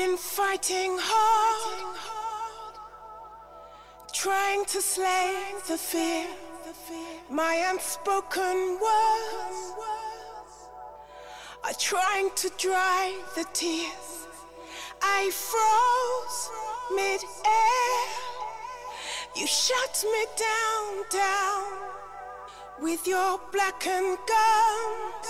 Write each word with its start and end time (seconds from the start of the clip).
been 0.00 0.16
fighting 0.16 0.96
hard, 0.98 2.74
trying 4.12 4.64
to 4.64 4.80
slay 4.80 5.34
the 5.68 5.76
fear, 5.76 6.26
my 7.28 7.54
unspoken 7.70 8.78
words 8.86 9.58
are 11.64 11.78
trying 11.78 12.30
to 12.34 12.48
dry 12.56 13.14
the 13.36 13.44
tears. 13.52 14.26
I 15.02 15.30
froze 15.48 16.40
mid-air. 16.96 18.08
You 19.36 19.46
shut 19.46 20.04
me 20.14 20.22
down, 20.48 21.04
down 21.10 21.72
with 22.80 23.06
your 23.06 23.38
blackened 23.52 24.16
guns 24.34 25.26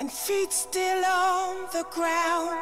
and 0.00 0.12
feet 0.12 0.52
still 0.52 1.02
on 1.06 1.66
the 1.72 1.84
ground. 1.90 2.59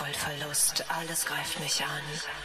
Kontrollverlust, 0.00 0.82
alles 0.88 1.26
greift 1.26 1.60
mich 1.60 1.84
an. 1.84 2.39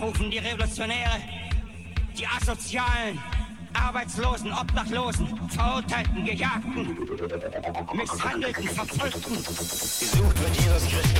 rufen 0.00 0.30
die 0.30 0.38
Revolutionäre, 0.38 1.20
die 2.16 2.26
Asozialen, 2.26 3.18
Arbeitslosen, 3.72 4.52
Obdachlosen, 4.52 5.28
Verurteilten, 5.50 6.24
Gejagten, 6.24 6.96
Misshandelten, 7.94 8.68
Verfolgten. 8.68 9.34
Gesucht 9.34 10.40
wird 10.40 10.56
Jesus 10.56 10.88
Christus. 10.88 11.15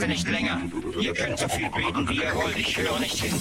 wir 0.00 0.08
nicht 0.08 0.28
länger. 0.28 0.60
Ihr 1.00 1.12
könnt 1.12 1.38
so 1.38 1.48
viel 1.48 1.68
beten, 1.70 2.08
wie 2.08 2.16
ihr 2.16 2.34
wollt. 2.34 2.56
Ich 2.56 2.76
höre 2.76 2.98
nicht 2.98 3.18
hin. 3.22 3.34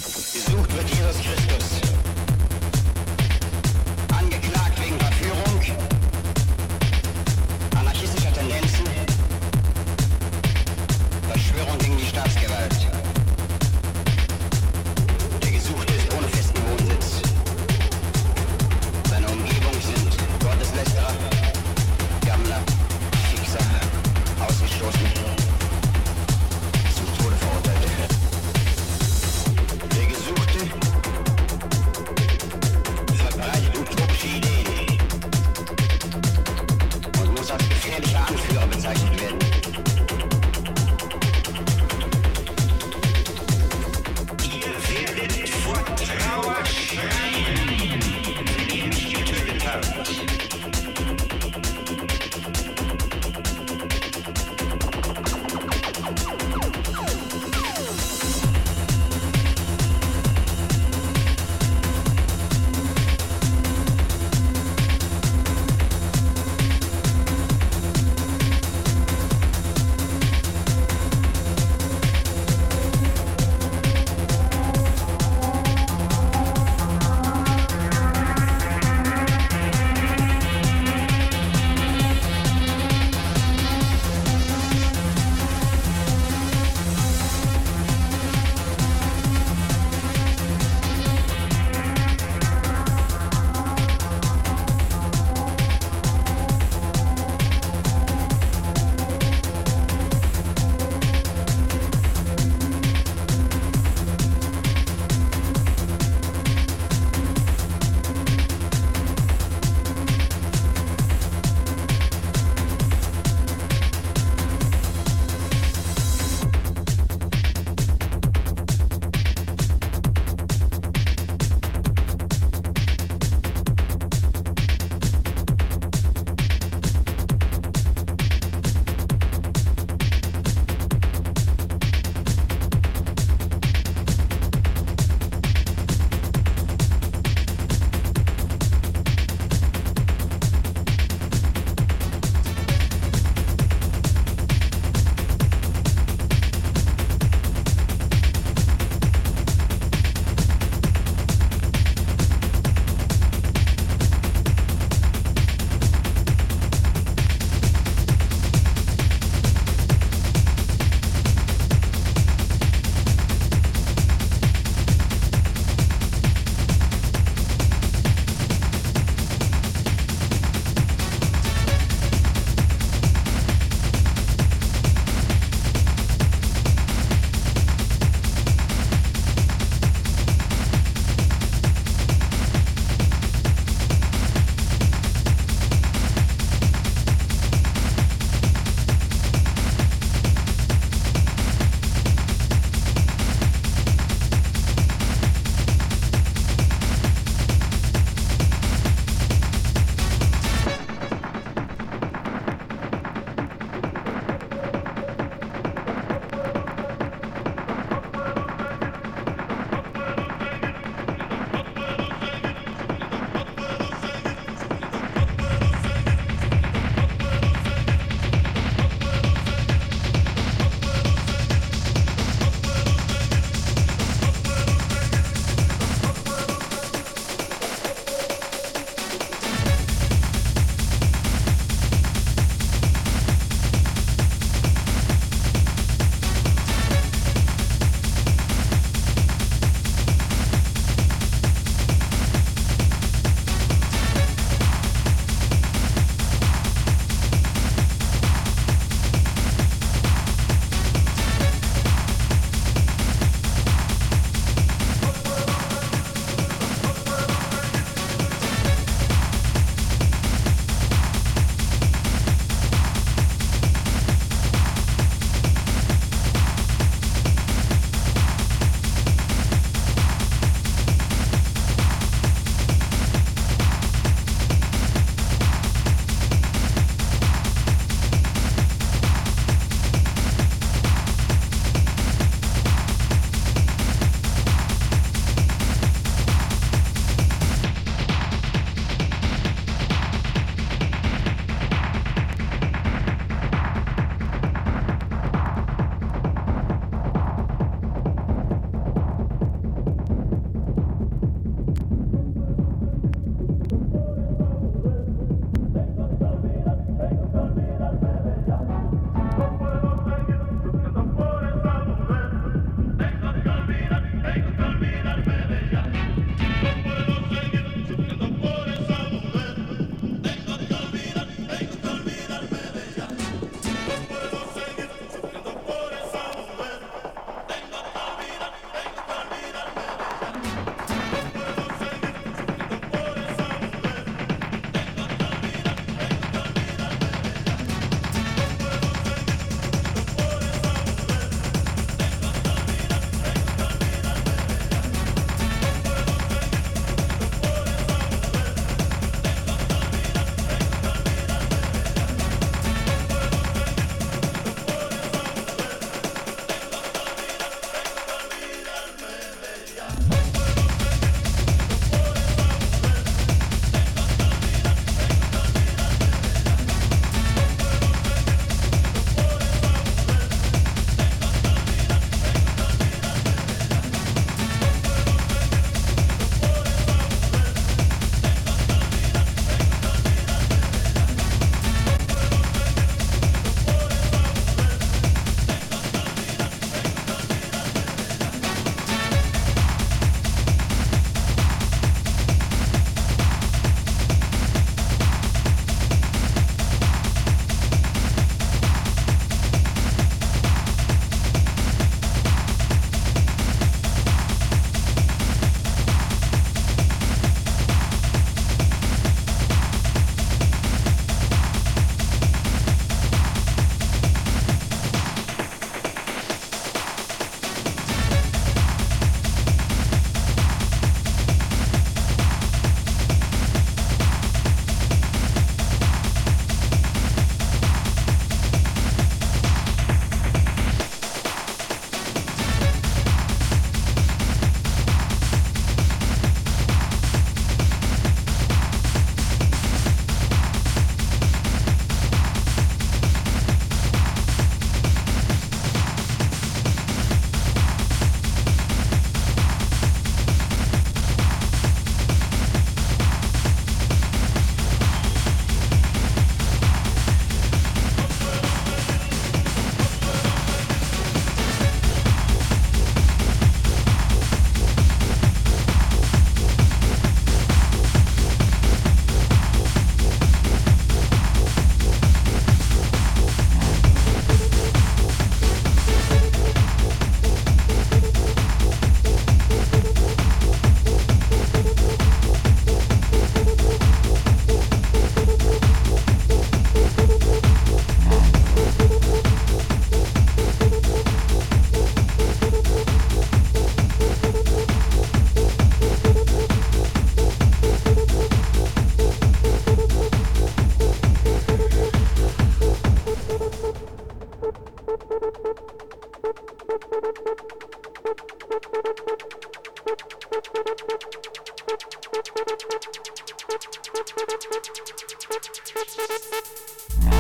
Thank 517.02 517.19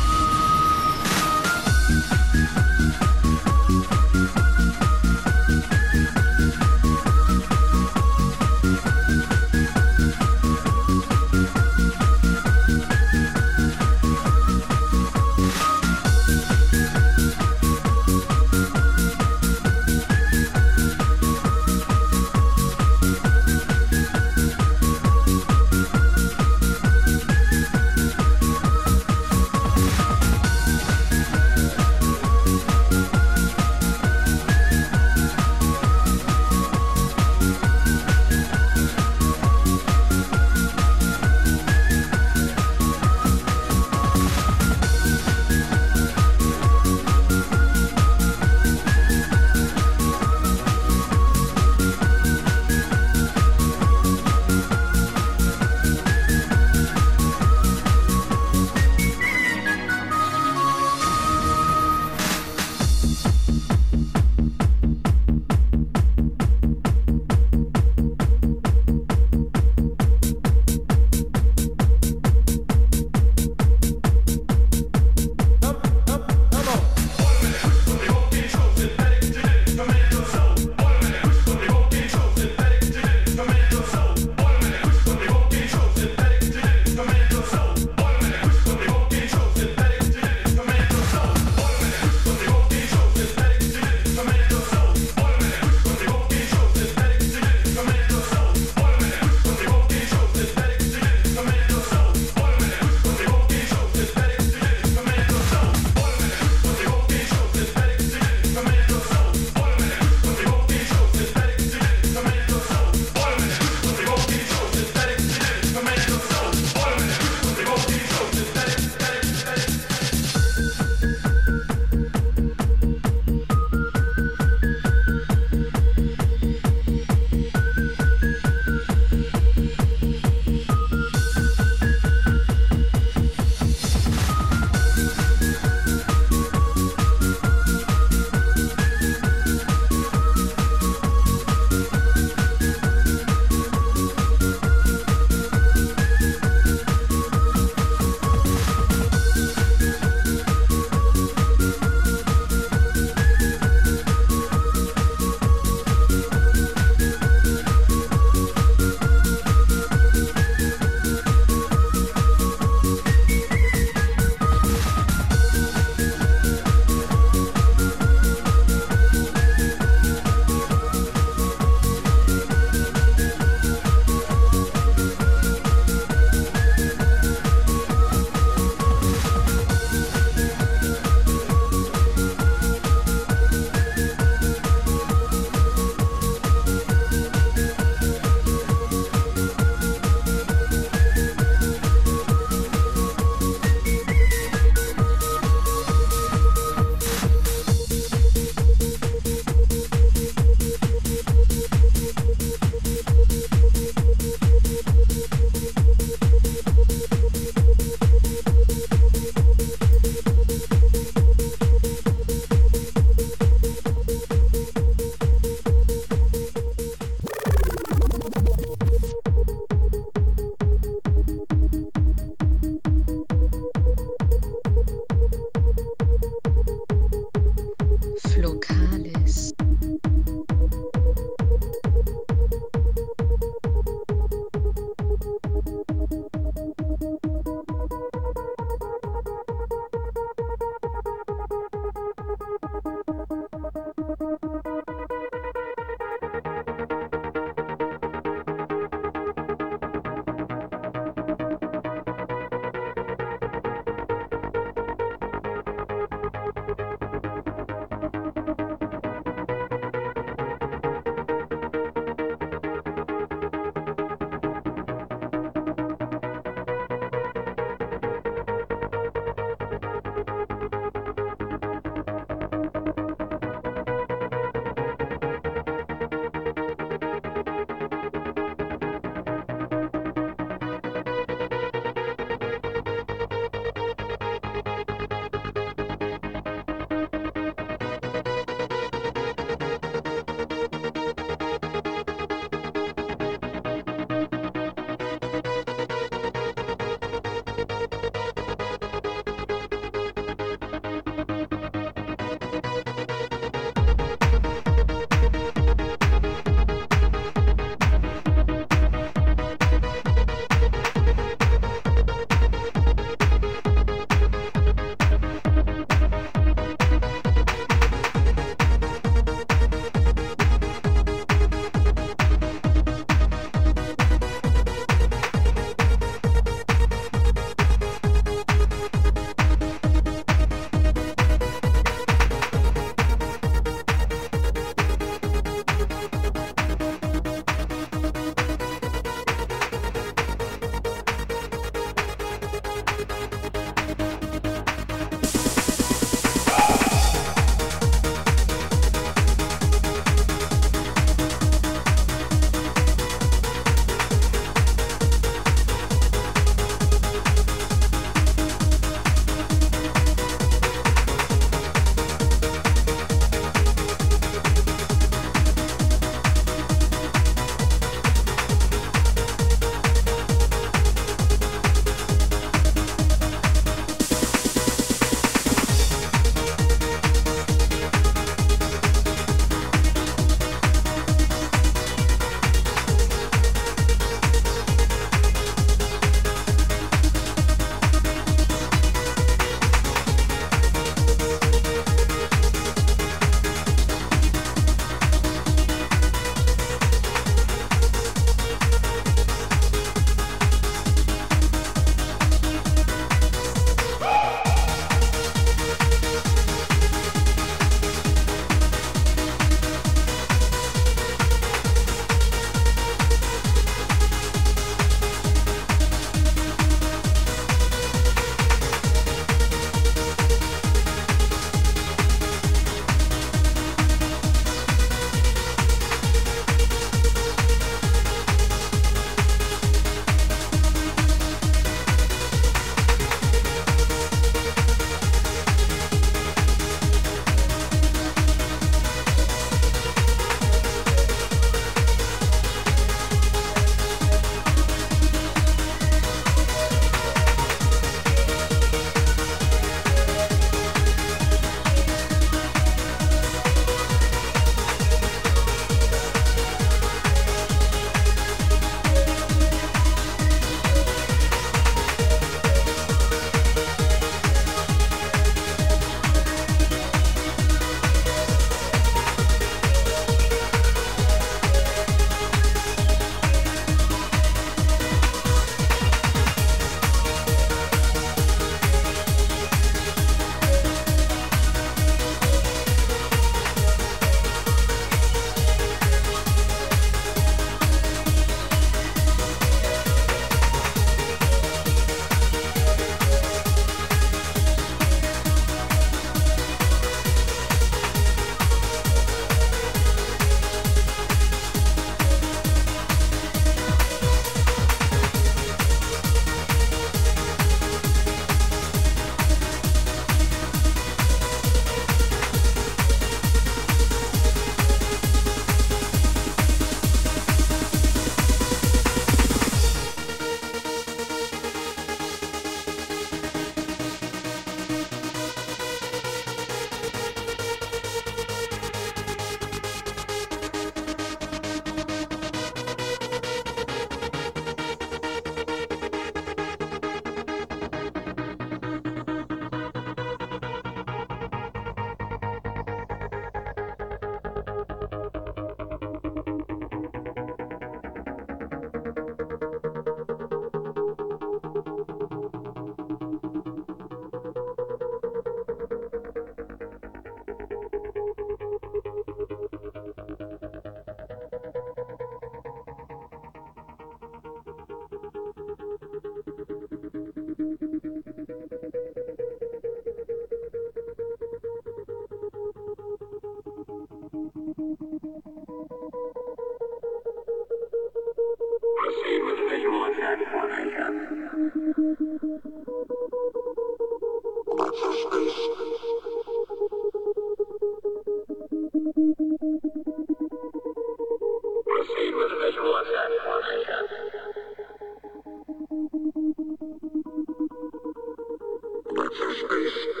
Outer 599.19 599.35
Space. 599.35 600.00